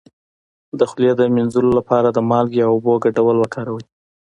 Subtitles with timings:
[0.79, 3.85] د خولې د مینځلو لپاره د مالګې او اوبو ګډول وکاروئ